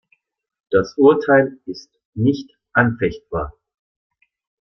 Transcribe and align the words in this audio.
Das 0.71 0.95
Urteil 0.97 1.59
ist 1.67 1.91
nicht 2.15 2.49
anfechtbar. 2.73 3.53